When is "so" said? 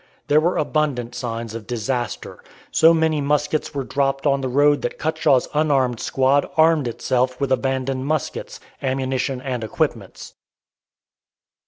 2.71-2.91